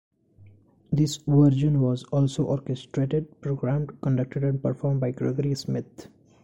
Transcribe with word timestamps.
This 0.91 1.17
version 1.27 1.79
was 1.79 2.05
also 2.05 2.45
orchestrated, 2.45 3.39
programmed, 3.39 4.01
conducted 4.01 4.43
and 4.43 4.59
performed 4.59 4.99
by 4.99 5.11
Gregory 5.11 5.53
Smith. 5.53 6.07